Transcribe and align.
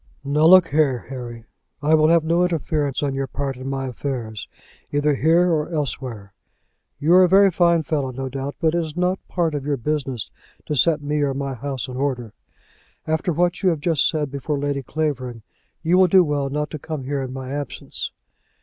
"Now 0.23 0.45
look 0.45 0.69
here, 0.69 1.05
Harry, 1.09 1.45
I 1.79 1.93
will 1.93 2.07
have 2.07 2.23
no 2.23 2.41
interference 2.41 3.03
on 3.03 3.13
your 3.13 3.27
part 3.27 3.55
in 3.55 3.69
my 3.69 3.85
affairs, 3.85 4.47
either 4.91 5.13
here 5.13 5.51
or 5.51 5.69
elsewhere. 5.71 6.33
You 6.99 7.13
are 7.13 7.23
a 7.23 7.29
very 7.29 7.51
fine 7.51 7.83
fellow, 7.83 8.09
no 8.09 8.27
doubt, 8.27 8.55
but 8.59 8.73
it 8.73 8.79
is 8.79 8.97
not 8.97 9.19
part 9.27 9.53
of 9.53 9.63
your 9.63 9.77
business 9.77 10.31
to 10.65 10.73
set 10.73 11.03
me 11.03 11.21
or 11.21 11.35
my 11.35 11.53
house 11.53 11.87
in 11.87 11.97
order. 11.97 12.33
After 13.05 13.31
what 13.31 13.61
you 13.61 13.69
have 13.69 13.79
just 13.79 14.09
said 14.09 14.31
before 14.31 14.57
Lady 14.57 14.81
Clavering 14.81 15.43
you 15.83 15.99
will 15.99 16.07
do 16.07 16.23
well 16.23 16.49
not 16.49 16.71
to 16.71 16.79
come 16.79 17.03
here 17.03 17.21
in 17.21 17.31
my 17.31 17.51
absence." 17.51 18.11